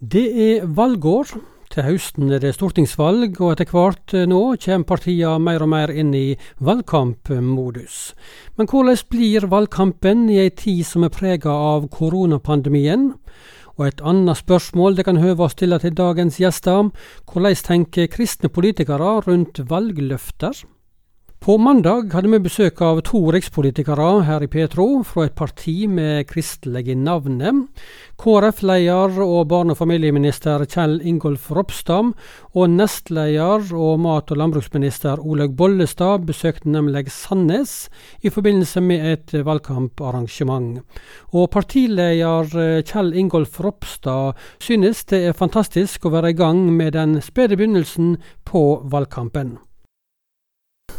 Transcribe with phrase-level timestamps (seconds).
[0.00, 1.28] Det er valgår.
[1.70, 6.14] Til høsten er det stortingsvalg, og etter hvert nå kommer partiene mer og mer inn
[6.16, 8.14] i valgkampmodus.
[8.56, 13.10] Men hvordan blir valgkampen i ei tid som er prega av koronapandemien?
[13.76, 16.88] Og et annet spørsmål det kan høve å stille til dagens gjester,
[17.28, 20.64] hvordan tenker kristne politikere rundt valgløfter?
[21.40, 26.26] På mandag hadde vi besøk av to rikspolitikere her i Petro, fra et parti med
[26.28, 27.62] kristelige navnet.
[28.20, 32.10] KrF-leder og barne- og familieminister Kjell Ingolf Ropstad
[32.52, 37.88] og nestleder og mat- og landbruksminister Olaug Bollestad besøkte nemlig Sandnes
[38.20, 40.84] i forbindelse med et valgkamparrangement.
[41.32, 47.16] Og partileder Kjell Ingolf Ropstad synes det er fantastisk å være i gang med den
[47.24, 49.56] spede begynnelsen på valgkampen.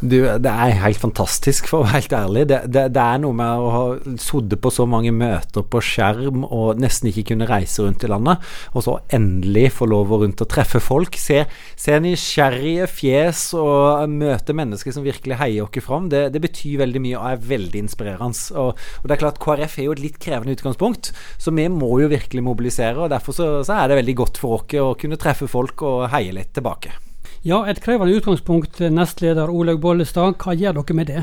[0.02, 2.44] Du, det er helt fantastisk, for å være helt ærlig.
[2.50, 3.82] Det, det, det er noe med å ha
[4.18, 8.42] sittet på så mange møter på skjerm og nesten ikke kunne reise rundt i landet,
[8.74, 11.20] og så endelig få lov å rundt og treffe folk.
[11.22, 11.44] Se,
[11.78, 16.10] se nysgjerrige fjes og møte mennesker som virkelig heier oss fram.
[16.10, 18.58] Det, det, betyr veldig mye og er veldig inspirerende.
[18.58, 21.94] Og, og, det er klart KrF er jo et litt krevende utgangspunkt, så vi må
[22.02, 22.98] jo virkelig mobilisere.
[23.06, 26.10] og Derfor så, så er det veldig godt for oss å kunne treffe folk og
[26.16, 27.11] heie litt tilbake.
[27.42, 30.36] Ja, et krevende utgangspunkt, nestleder Olaug Bollestad.
[30.38, 31.22] Hva gjør dere med det?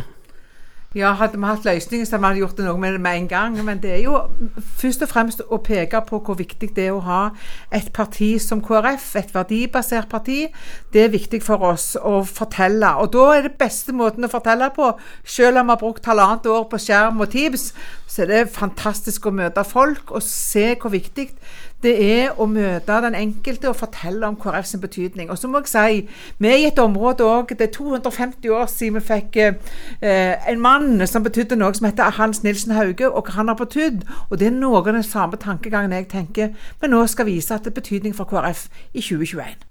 [0.96, 3.28] Ja, Hadde vi hatt løsninger, så hadde vi gjort det noe med det med en
[3.28, 3.58] gang.
[3.62, 4.16] Men det er jo
[4.80, 7.20] først og fremst å peke på hvor viktig det er å ha
[7.70, 10.40] et parti som KrF, et verdibasert parti.
[10.90, 12.96] Det er viktig for oss å fortelle.
[12.98, 14.90] Og da er det beste måten å fortelle på,
[15.22, 17.68] selv om vi har brukt halvannet år på skjerm og Teams,
[18.08, 21.30] så er det fantastisk å møte folk og se hvor viktig
[21.82, 25.30] det er å møte den enkelte og fortelle om KrF sin betydning.
[25.30, 26.00] Og så må jeg si,
[26.42, 30.60] vi er i et område òg Det er 250 år siden vi fikk eh, en
[30.60, 34.02] mann som betydde noe som heter Hans Nilsen Hauge, og hva han har betydd.
[34.28, 37.64] Og det er noe av den samme tankegangen jeg tenker vi nå skal vise at
[37.64, 39.66] det er betydning for KrF i 2021.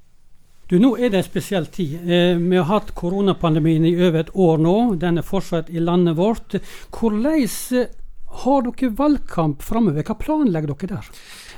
[0.68, 2.00] Du, Nå er det en spesiell tid.
[2.04, 4.78] Eh, vi har hatt koronapandemien i over et år nå.
[5.00, 6.58] Den er fortsatt i landet vårt.
[6.92, 7.88] Hvordan
[8.44, 10.04] har dere valgkamp framover?
[10.04, 11.12] Hva planlegger dere der?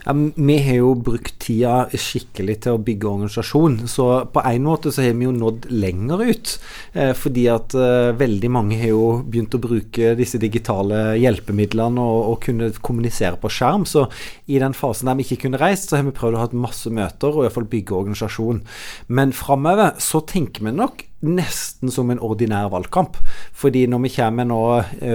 [0.05, 5.03] Vi har jo brukt tida skikkelig til å bygge organisasjon, så på en måte så
[5.03, 6.53] har vi jo nådd lenger ut.
[6.93, 12.21] Eh, fordi at eh, veldig mange har jo begynt å bruke disse digitale hjelpemidlene og,
[12.31, 13.85] og, kunne kommunisere på skjerm.
[13.89, 14.07] Så
[14.47, 16.91] i den fasen der vi ikke kunne reist, så har vi prøvd å ha masse
[16.93, 18.63] møter og iallfall bygge organisasjon.
[19.11, 23.17] Men framover så tenker vi nok nesten som en ordinær valgkamp.
[23.55, 24.59] Fordi når vi kommer nå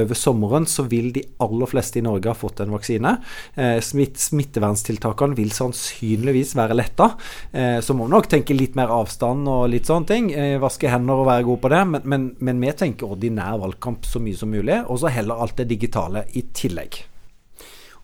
[0.02, 3.16] over sommeren, så vil de aller fleste i Norge ha fått en vaksine.
[3.54, 7.10] Eh, smitt, smitteverntiltakene vil sannsynligvis være letta.
[7.52, 10.30] Eh, så må vi nok tenke litt mer avstand og litt sånne ting.
[10.34, 11.82] Eh, vaske hender og være god på det.
[11.94, 14.82] Men, men, men vi tenker ordinær valgkamp så mye som mulig.
[14.88, 17.04] Og så heller alt det digitale i tillegg.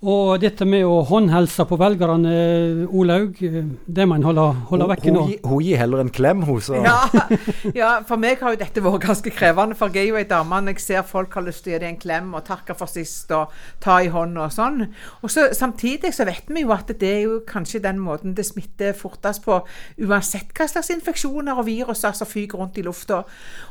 [0.00, 2.30] Og dette med å håndhelse på velgerne,
[2.88, 5.24] Olaug, det må en holde, holde vekk nå?
[5.44, 6.56] Hun, gir heller en klem, hun.
[6.64, 6.78] Så.
[6.80, 7.02] Ja,
[7.76, 9.76] ja, for meg har jo dette vært ganske krevende.
[9.76, 11.80] For jeg er jo ei dame når jeg ser folk har lyst til å gi
[11.82, 13.52] deg en klem og takke for sist og
[13.84, 14.86] ta i hånda og sånn.
[15.20, 18.46] Og så Samtidig så vet vi jo at det er jo kanskje den måten det
[18.48, 19.58] smitter fortest på,
[20.00, 23.20] uansett hva slags infeksjoner og virus som fyker rundt i lufta.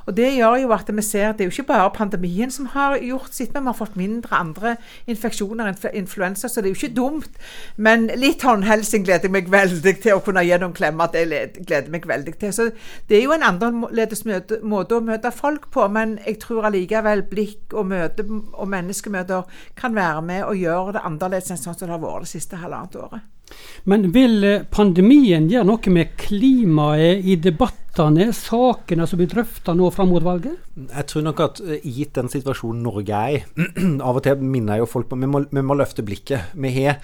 [0.06, 2.70] Og det gjør jo at vi ser at det er jo ikke bare pandemien som
[2.76, 4.78] har gjort sitt, men vi har fått mindre andre
[5.10, 5.74] infeksjoner.
[5.98, 7.40] Influ influensa, så det er jo ikke dumt.
[7.78, 11.12] Men litt håndhelsing gleder jeg meg veldig til å kunne gi noen klemmer.
[11.14, 11.26] Det
[11.66, 12.54] gleder meg veldig til.
[12.54, 12.70] Så
[13.08, 17.74] det er jo en annerledes måte å møte folk på, men jeg tror allikevel blikk
[17.74, 21.96] og møte og menneskemøter kan være med og gjøre det annerledes enn sånn som det
[21.96, 23.28] har vært det siste halvannet året.
[23.90, 29.90] Men vil eh, pandemien gjøre noe med klimaet i debattene, sakene som blir drøfta nå
[29.92, 30.60] fram mot valget?
[30.80, 33.66] Jeg tror nok at eh, gitt den situasjonen Norge er i
[34.08, 36.54] Av og til minner jeg jo folk på vi må, vi må løfte blikket.
[36.60, 37.00] Vi har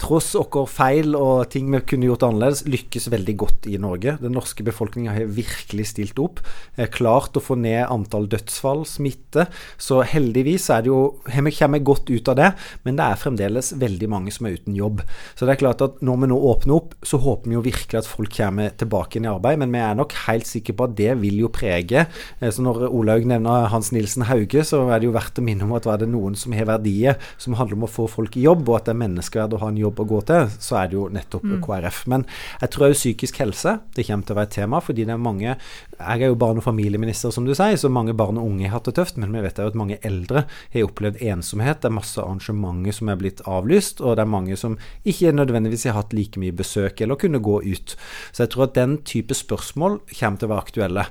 [0.00, 4.16] tross våre feil og ting vi kunne gjort annerledes, lykkes veldig godt i Norge.
[4.20, 6.42] Den norske befolkninga har virkelig stilt opp.
[6.76, 9.46] Er klart å få ned antall dødsfall, smitte.
[9.80, 12.50] Så heldigvis er det jo, vi kommer godt ut av det,
[12.84, 15.00] men det er fremdeles veldig mange som er uten jobb.
[15.34, 18.02] Så det er klart at når vi nå åpner opp, så håper vi jo virkelig
[18.02, 19.62] at folk kommer tilbake inn i arbeid.
[19.64, 22.04] Men vi er nok helt sikre på at det vil jo prege.
[22.40, 25.64] Eh, så når Olaug nevner Hans Nilsen Hauge, så er det jo verdt å minne
[25.64, 28.44] om at var det noen som har verdier som handler om å få folk i
[28.44, 30.90] jobb, og at det er menneskeverd å ha en jobb å gå til, så er
[30.90, 31.56] det jo nettopp mm.
[31.64, 32.02] KrF.
[32.10, 32.26] Men
[32.60, 35.20] jeg tror òg psykisk helse det kommer til å være et tema, fordi det er
[35.20, 35.56] mange
[36.00, 38.78] Jeg er jo barne- og familieminister, som du sier, så mange barn og unge har
[38.78, 41.82] hatt det tøft, men vi vet jo at mange eldre har opplevd ensomhet.
[41.82, 45.84] Det er masse arrangementer som er blitt avlyst, og det er mange som ikke nødvendigvis
[45.90, 47.96] har hatt like mye besøk eller kunne gå ut.
[48.32, 51.06] Så jeg tror at den type spørsmål kommer til å være aktuelle.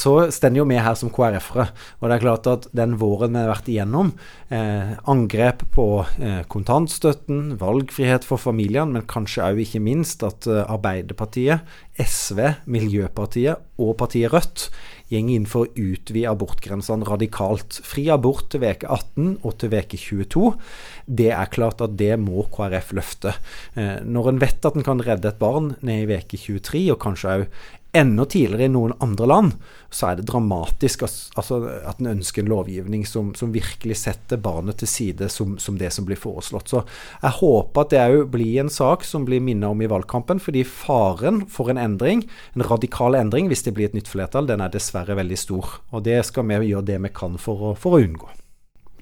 [0.00, 1.68] Så står jo vi her som KrF-ere,
[2.00, 4.12] og det er klart at den våren vi har vært igjennom,
[4.48, 5.86] eh, angrep på
[6.22, 11.64] eh, kontantstøtten, valg valgfrihet for familiene, men kanskje òg ikke minst at eh, Arbeiderpartiet,
[11.96, 14.68] SV, Miljøpartiet og partiet Rødt
[15.06, 17.78] går inn for å utvide abortgrensene radikalt.
[17.86, 20.50] Fri abort til veke 18 og til veke 22.
[21.06, 23.36] Det er klart at det må KrF løfte.
[23.78, 27.02] Eh, når en vet at en kan redde et barn ned i veke 23, og
[27.04, 27.48] kanskje òg
[27.98, 29.56] enda tidligere i noen andre land,
[29.90, 31.58] så er det dramatisk altså,
[31.88, 35.92] at en ønsker en lovgivning som, som, virkelig setter barnet til side som, som, det
[35.94, 36.72] som blir foreslått.
[36.72, 36.82] Så
[37.22, 40.66] jeg håper at det òg blir en sak som blir minnet om i valgkampen, fordi
[40.68, 44.72] faren for en endring, en radikal endring hvis det blir et nytt flertall, den er
[44.72, 45.78] dessverre veldig stor.
[45.92, 48.34] Og det skal vi gjøre det vi kan for å, for å unngå.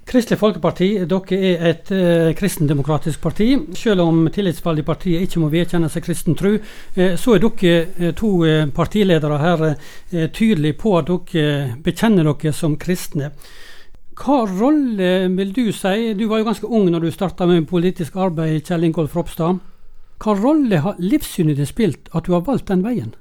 [0.05, 3.49] Kristelig Folkeparti dere er et eh, kristendemokratisk parti.
[3.79, 6.53] Selv om tillitsvalgte i partiet ikke må vedkjenne seg kristen tro,
[6.95, 12.29] eh, så er dere eh, to eh, partiledere her eh, tydelige på at dere bekjenner
[12.29, 13.33] dere som kristne.
[14.15, 18.15] Hva rolle vil du si, du var jo ganske ung når du starta med politisk
[18.15, 19.59] arbeid, Kjell Ingolf Ropstad.
[20.23, 23.17] Hva rolle har livssynet ditt spilt at du har valgt den veien?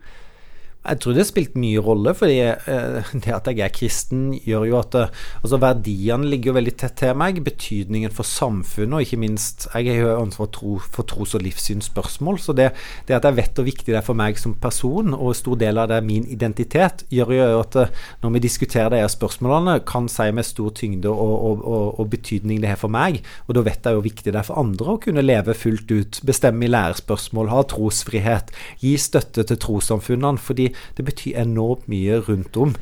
[0.83, 4.65] Jeg tror det har spilt mye rolle, fordi eh, det at jeg er kristen, gjør
[4.67, 7.39] jo at eh, altså verdiene ligger jo veldig tett til meg.
[7.45, 10.49] Betydningen for samfunnet, og ikke minst Jeg har jo ansvar
[10.91, 12.39] for tros- og livssynsspørsmål.
[12.43, 12.73] Så det,
[13.07, 15.79] det, at jeg vet hvor viktig det er for meg som person, og stor del
[15.79, 20.11] av det er min identitet, gjør jo at eh, når vi diskuterer de spørsmålene, kan
[20.11, 23.21] si med stor tyngde og, og, og, og, betydning det har for meg.
[23.47, 26.21] Og da vet jeg hvor viktig det er for andre å kunne leve fullt ut,
[26.27, 28.51] bestemme i lærespørsmål, ha trosfrihet,
[28.83, 30.43] gi støtte til trossamfunnene.
[30.43, 32.73] fordi det betyr enormt mye rundt om.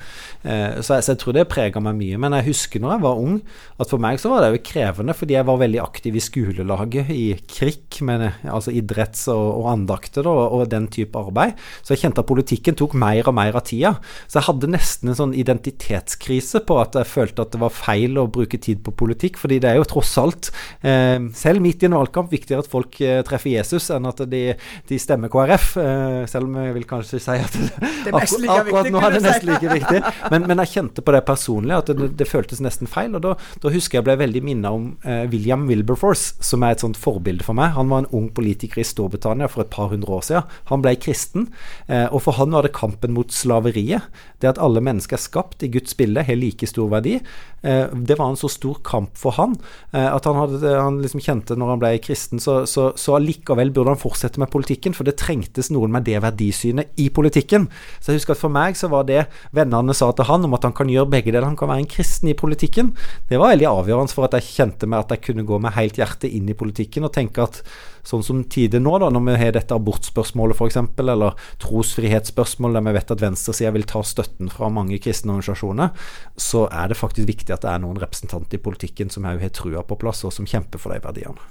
[0.44, 2.20] Eh, så, jeg, så, jeg, tror det prega meg mye.
[2.22, 3.38] Men jeg husker når jeg var ung,
[3.82, 7.12] at for meg så var det jo krevende, fordi jeg var veldig aktiv i skolelaget,
[7.14, 11.58] i KRIK, men, altså idretts- og, og andakter og, og, den type arbeid.
[11.82, 13.96] Så jeg kjente at politikken tok mer og mer av tida.
[14.28, 18.20] Så jeg hadde nesten en sånn identitetskrise på at jeg følte at det var feil
[18.22, 20.52] å bruke tid på politikk, fordi det er jo tross alt,
[20.86, 24.44] eh, selv midt i en valgkamp, viktigere at folk eh, treffer Jesus enn at de,
[24.90, 25.68] de stemmer KrF.
[25.82, 29.52] Eh, selv om jeg vil kanskje si at det like akkurat nå er det nesten
[29.52, 30.02] like viktig.
[30.34, 33.16] Men, men, jeg kjente på det personlig, at det, det føltes nesten feil.
[33.18, 36.86] Og da, da, husker jeg ble veldig minna om eh, William Wilberforce, som er et
[36.86, 37.74] sånt forbilde for meg.
[37.78, 40.60] Han var en ung politiker i Storbritannia for et par hundre år siden.
[40.72, 41.50] Han ble kristen,
[41.88, 44.10] eh, og for han var det kampen mot slaveriet.
[44.42, 47.20] Det at alle mennesker er skapt i Guds bilde, har like stor verdi.
[47.62, 49.52] Eh, det var en så stor kamp for han
[49.94, 53.70] eh, at han, hadde, han liksom kjente når han ble kristen, så, så, så likevel
[53.76, 57.68] burde han fortsette med politikken, for det trengtes noen med det verdisynet i politikken.
[58.00, 60.66] Så jeg husker at for meg så var det vennene sa til han om at
[60.66, 61.46] han kan gjøre begge deler.
[61.52, 62.96] Han kan være en kristen i politikken.
[63.30, 66.02] Det var veldig avgjørende for at jeg kjente meg at jeg kunne gå med helt
[66.02, 67.62] hjerte inn i politikken og tenke at
[68.08, 72.96] sånn som tider nå, da, når vi har dette abortspørsmålet f.eks., eller trosfrihetsspørsmål, der vi
[72.98, 75.92] vet at venstresida vil ta støtten fra mange kristne organisasjoner,
[76.40, 79.54] så er det faktisk viktig at det er noen representanter i politikken som òg har
[79.56, 81.50] trua på plass, og som kjemper for de verdiene.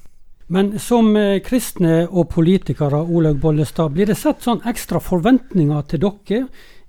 [0.50, 6.02] Men som eh, kristne og politikere, Olaug Bollestad, blir det sett sånn ekstra forventninger til
[6.02, 6.40] dere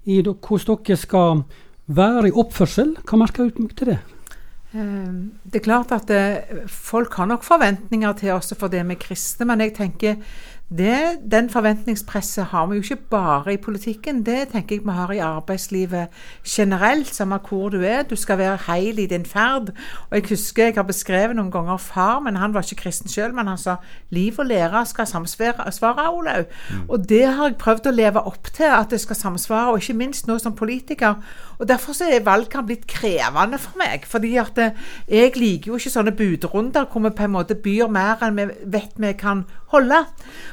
[0.09, 1.43] i hvordan dere skal
[1.91, 2.95] være i oppførsel?
[3.05, 3.99] Hva merker du til det?
[4.73, 9.01] Ehm, det er klart at eh, folk har nok forventninger til oss for det med
[9.01, 10.15] kristne, men jeg tenker
[10.77, 14.21] det, den forventningspresset har vi jo ikke bare i politikken.
[14.25, 16.07] Det tenker jeg vi har i arbeidslivet
[16.47, 18.03] generelt, samme hvor du er.
[18.03, 19.73] Du skal være heil i din ferd.
[20.09, 23.33] Og Jeg husker jeg har beskrevet noen ganger far, men han var ikke kristen sjøl.
[23.35, 23.75] Men han sa
[24.09, 26.45] liv og lære skal samsvare, Olaug.
[26.71, 26.89] Mm.
[26.89, 29.71] Og det har jeg prøvd å leve opp til, at det skal samsvare.
[29.71, 31.19] Og ikke minst nå som politiker.
[31.59, 34.05] Og Derfor så er valgkamp blitt krevende for meg.
[34.07, 34.71] fordi at eh,
[35.07, 38.47] jeg liker jo ikke sånne budrunder hvor vi på en måte byr mer enn vi
[38.65, 40.05] vet vi kan holde.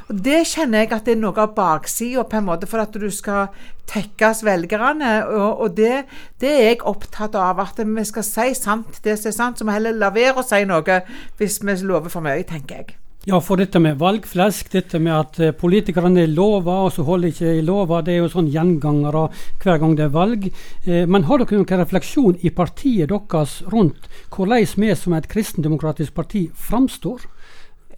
[0.08, 2.94] Og Det kjenner jeg at det er noe av baksida, på en måte, for at
[2.96, 3.50] du skal
[3.88, 5.10] tekkes velgerne.
[5.26, 6.06] Og, og det,
[6.40, 9.60] det, er jeg opptatt av, at vi skal si sant det som er sant.
[9.60, 11.02] Så vi heller la være å si noe
[11.36, 12.96] hvis vi lover for mye, tenker jeg.
[13.28, 17.50] Ja, for dette med valgflesk, dette med at eh, politikerne lover, og så holder ikke
[17.58, 19.26] i lova, det er jo sånn gjengangere
[19.60, 20.46] hver gang det er valg.
[20.86, 26.16] Eh, men har dere noen refleksjon i partiet deres rundt hvordan vi som et kristendemokratisk
[26.16, 27.26] parti framstår?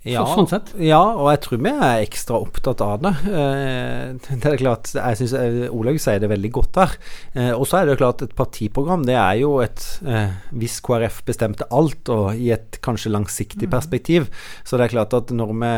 [0.08, 3.10] Ja, så, sånn ja, og jeg tror vi er ekstra opptatt av det.
[3.28, 6.94] Eh, det er klart, Jeg syns eh, Olaug sier det veldig godt her.
[7.34, 9.84] Eh, og så er det klart et partiprogram det er jo et
[10.56, 13.74] Hvis KrF bestemte alt, og i et kanskje langsiktig mm.
[13.74, 14.30] perspektiv,
[14.64, 15.74] så det er klart at når vi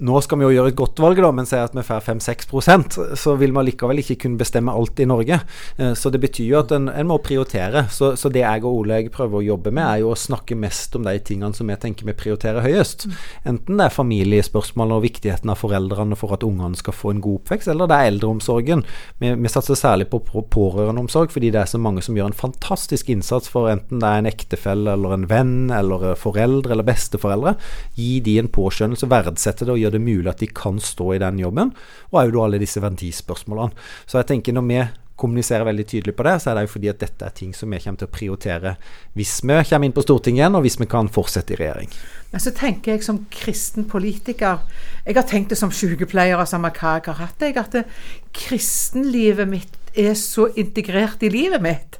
[0.00, 3.00] nå skal vi jo gjøre et godt valg, da, men si at vi får 5-6%
[3.20, 5.40] så vil vi likevel ikke kunne bestemme alt i Norge.
[5.76, 7.86] Eh, så det betyr jo at en, en må prioritere.
[7.92, 10.96] Så, så, det jeg og Oleg prøver å jobbe med, er jo å snakke mest
[10.96, 13.06] om de tingene som vi tenker vi prioriterer høyest.
[13.48, 17.42] Enten det er familiespørsmål og viktigheten av foreldrene for at ungene skal få en god
[17.42, 18.84] oppvekst, eller det er eldreomsorgen.
[19.22, 23.10] Vi, vi satser særlig på pårørendeomsorg fordi det er så mange som gjør en fantastisk
[23.12, 27.56] innsats for enten det er en ektefelle eller en venn eller foreldre eller besteforeldre.
[27.98, 31.12] Gi de en påskjønnelse, verdsette det og gjøre gjør det mulig at de kan stå
[31.16, 31.74] i den jobben,
[32.10, 33.74] og òg alle disse verdispørsmålene.
[34.06, 34.82] Så jeg tenker når vi
[35.20, 37.72] kommuniserer veldig tydelig på det, så er det jo fordi at dette er ting som
[37.72, 38.70] vi kommer til å prioritere
[39.18, 41.92] hvis vi kommer inn på Stortinget igjen, og hvis vi kan fortsette i regjering.
[42.32, 44.62] Men så tenker jeg som kristen politiker
[45.04, 47.76] Jeg har tenkt det som sykepleier samme hva jeg har hatt, jeg, at
[48.36, 51.98] kristenlivet mitt er så integrert i livet mitt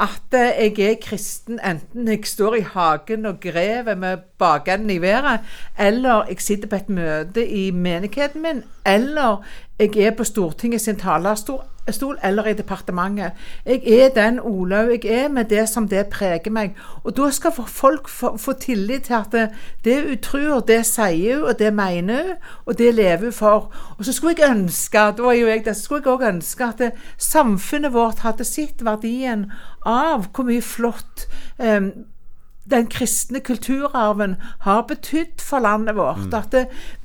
[0.00, 5.40] at jeg er kristen enten jeg står i hagen og grever med bakenden i været,
[5.78, 9.44] eller jeg sitter på et møte i menigheten min, eller
[9.80, 13.32] jeg er på Stortinget sin talerstol, stol eller i departementet.
[13.66, 16.76] Jeg er den Olaug jeg er, med det som det preger meg.
[17.04, 19.48] Og da skal folk få, tillit til at det,
[19.84, 23.70] det hun tror, det sier hun, og det mener hun, og det lever hun for.
[23.98, 26.64] Og så skulle jeg ønske da er jo jeg det, så skulle jeg også ønske
[26.64, 29.48] at samfunnet vårt hadde sett verdien
[29.86, 31.26] av hvor mye flott
[31.58, 31.90] um,
[32.70, 36.26] den kristne kulturarven har betydd for landet vårt.
[36.30, 36.34] Mm.
[36.34, 36.54] At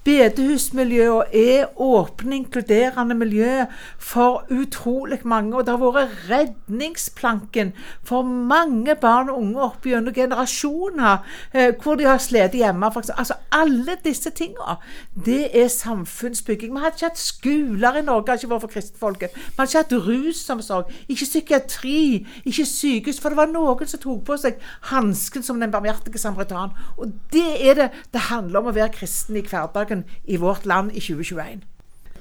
[0.05, 3.65] bedehusmiljøet er åpne, inkluderende miljø
[3.99, 5.55] for utrolig mange.
[5.57, 7.73] Og det har vært redningsplanken
[8.05, 12.91] for mange barn og unge opp gjennom generasjoner eh, hvor de har slitt hjemme.
[12.95, 14.77] Altså, alle disse tingene,
[15.25, 16.73] det er samfunnsbygging.
[16.73, 19.33] Vi hadde ikke hatt skoler i Norge, hadde ikke vært for kristenfolket.
[19.33, 22.05] Vi hadde ikke hatt rusomsorg, ikke psykiatri,
[22.45, 23.19] ikke sykehus.
[23.21, 26.75] For det var noen som tok på seg hansken som den barmhjertige samaritan.
[26.97, 30.91] Og det er det det handler om å være kristen i hverdagen i vårt land
[30.91, 31.63] i 2021.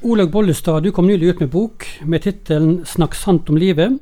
[0.05, 3.99] Olaug Bollestad, du kom nylig ut med bok med tittelen 'Snakk sant om livet'.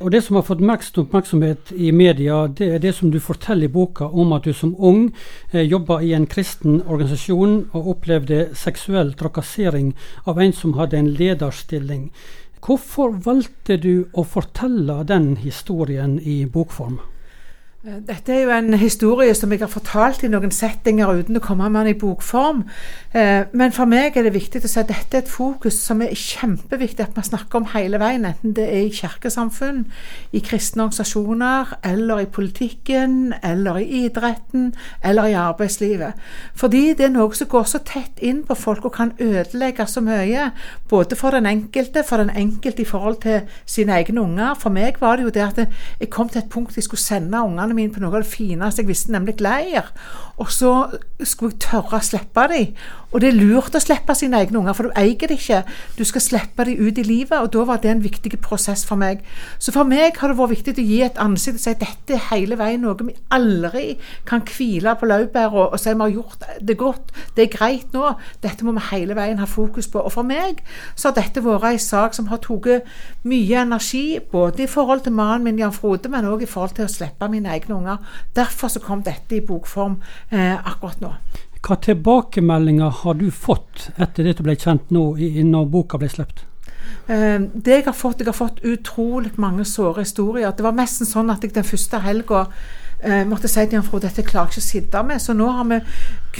[0.00, 3.64] Og Det som har fått mest oppmerksomhet i media, det er det som du forteller
[3.64, 5.14] i boka om at du som ung
[5.52, 9.94] eh, jobba i en kristen organisasjon og opplevde seksuell trakassering
[10.26, 12.10] av en som hadde en lederstilling.
[12.60, 16.98] Hvorfor valgte du å fortelle den historien i bokform?
[17.84, 21.42] Eh, dette er jo en historie som jeg har fortalt i noen settinger uten å
[21.44, 22.62] komme med den i bokform.
[23.12, 26.00] Eh, men for meg er det viktig å si at dette er et fokus som
[26.00, 28.24] er kjempeviktig at vi snakker om hele veien.
[28.24, 29.82] Enten det er i kirkesamfunn,
[30.32, 34.72] i kristne organisasjoner, eller i politikken, eller i idretten,
[35.04, 36.24] eller i arbeidslivet.
[36.56, 40.00] Fordi det er noe som går så tett inn på folk og kan ødelegge så
[40.00, 40.48] mye.
[40.88, 44.56] Både for den enkelte, for den enkelte i forhold til sine egne unger.
[44.56, 45.62] For meg var det jo det at
[46.00, 48.30] jeg kom til et punkt jeg skulle sende ungene ungene mine på noe av det
[48.30, 49.90] fineste jeg visste, nemlig leir.
[50.38, 50.72] Og så
[51.22, 52.74] skulle jeg tørre å slippe dem.
[53.14, 55.60] Og det er lurt å slippe sine egne unger, for du eier det ikke.
[55.94, 58.98] Du skal slippe dem ut i livet, og da var det en viktig prosess for
[58.98, 59.22] meg.
[59.62, 62.16] Så for meg har det vært viktig å gi et ansikt og si at dette
[62.16, 63.84] er hele veien noe vi aldri
[64.26, 68.16] kan hvile på laurbæra og, si vi har gjort det godt, det er greit nå.
[68.42, 70.02] Dette må vi hele veien ha fokus på.
[70.02, 70.64] Og for meg
[70.96, 72.90] så har dette vært en sak som har tatt
[73.22, 76.88] mye energi, både i forhold til mannen min Jan Frode, men òg i forhold til
[76.88, 77.98] å slippe mine egne unger.
[78.36, 81.12] Derfor så kom dette i bokform eh, akkurat nå.
[81.64, 85.14] Hva tilbakemeldinger har du fått etter det du ble kjent nå,
[85.48, 86.44] når boka ble sluppet?
[87.08, 90.52] Eh, det jeg har fått, jeg har fått utrolig mange såre historier.
[90.52, 92.46] Det var nesten sånn at jeg den første helga
[93.00, 95.22] eh, måtte si til Jan Frode dette klarer jeg ikke å sitte med.
[95.24, 95.80] Så nå har vi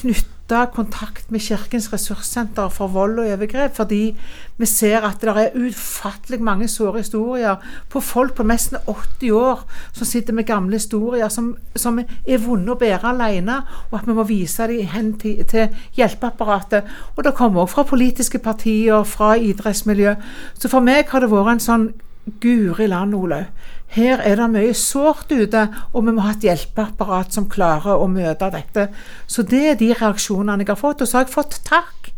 [0.01, 4.15] knytt knytte kontakt med Kirkens ressurssenter for vold og overgrep, fordi
[4.59, 7.57] vi ser at det er ufattelig mange såre historier
[7.89, 12.73] på folk på nesten 80 år som sitter med gamle historier som, som er vonde
[12.73, 16.85] å bære alene, og at vi må vise dem hen til, til hjelpeapparatet.
[17.17, 20.15] Og det kommer også fra politiske partier, fra idrettsmiljø.
[20.59, 21.93] Så for meg har det vært en sånn
[22.41, 23.51] Guri land, Olaug.
[23.95, 28.09] Her er det mye sårt ute, og vi må ha et hjelpeapparat som klarer å
[28.11, 28.89] møte dette.
[29.31, 31.05] Så det er de reaksjonene jeg har fått.
[31.05, 32.11] Og så har jeg fått takk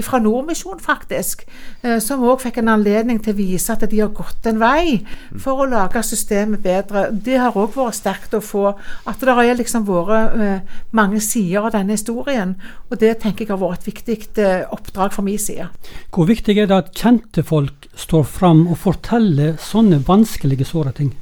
[0.00, 1.44] fra Nordmisjon, faktisk,
[1.82, 5.04] eh, som òg fikk en anledning til å vise at de har gått en vei
[5.36, 7.10] for å lage systemet bedre.
[7.12, 8.74] Det har òg vært sterkt å få.
[9.06, 10.60] At det har liksom vært eh,
[10.92, 12.56] mange sider av denne historien.
[12.90, 15.68] Og det tenker jeg har vært et viktig eh, oppdrag fra min side.
[16.10, 21.12] Hvor viktig er det at kjente folk står fram og forteller sånne vanskelige, såre ting?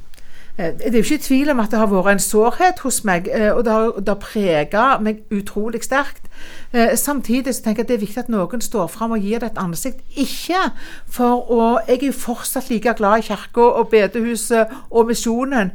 [0.61, 3.29] Eh, det er jo ikke tvil om at det har vært en sårhet hos meg,
[3.33, 6.27] eh, og det har, har prega meg utrolig sterkt.
[6.73, 9.41] Eh, samtidig så tenker jeg at det er viktig at noen står fram og gir
[9.41, 10.01] det et ansikt.
[10.15, 10.71] Ikke
[11.09, 15.71] for å Jeg er jo fortsatt like glad i kirka og bedehuset og misjonen,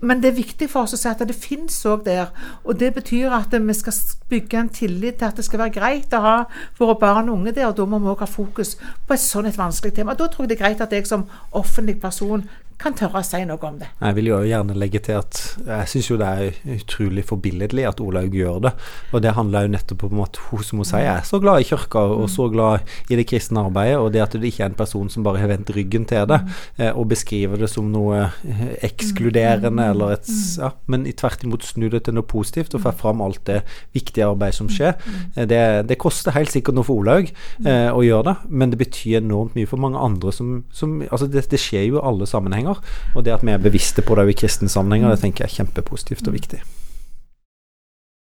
[0.00, 2.30] men det er viktig for oss å si at det finnes òg der.
[2.64, 3.92] Og det betyr at vi skal
[4.28, 6.36] bygge en tillit til at det skal være greit å ha
[6.78, 7.66] våre barn og unge der.
[7.66, 10.14] og Da må vi òg ha fokus på et sånn et vanskelig tema.
[10.14, 12.48] Da tror jeg det er greit at jeg som offentlig person
[12.78, 13.88] kan tørre å si noe om det.
[13.98, 18.02] Jeg vil jo gjerne legge til at jeg syns jo det er utrolig forbilledlig at
[18.02, 18.72] Olaug gjør det.
[19.12, 21.66] Og det handler jo nettopp om at hun som hun sier er så glad i
[21.68, 24.78] kirka og så glad i det kristne arbeidet, og det at det ikke er en
[24.78, 26.38] person som bare har vendt ryggen til det
[26.78, 31.88] eh, og beskriver det som noe eh, ekskluderende eller et ja, Men tvert imot snu
[31.90, 33.60] det til noe positivt og få fram alt det
[33.96, 34.94] viktige arbeidet som skjer.
[35.34, 37.26] Eh, det, det, koster helt sikkert noe for Olaug
[37.66, 41.28] eh, å gjøre det, men det betyr enormt mye for mange andre som, som Altså,
[41.30, 42.82] det, det skjer jo i alle sammenhenger sammenhenger.
[43.14, 45.56] Og det at vi er bevisste på det i kristne sammenhenger, det tenker jeg er
[45.62, 46.62] kjempepositivt og viktig.